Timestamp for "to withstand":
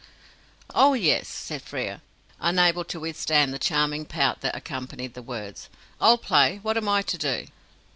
2.85-3.53